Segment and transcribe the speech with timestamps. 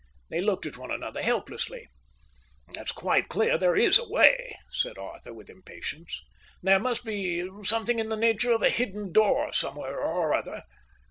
[0.31, 1.87] They looked at one another helplessly.
[2.73, 6.19] "It's quite clear there is a way," said Arthur, with impatience.
[6.63, 10.63] "There must be something in the nature of a hidden door somewhere or other."